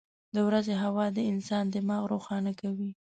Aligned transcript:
•د 0.35 0.37
ورځې 0.47 0.73
هوا 0.83 1.05
د 1.11 1.17
انسان 1.31 1.65
دماغ 1.73 2.01
روښانه 2.13 2.51
کوي. 2.61 2.91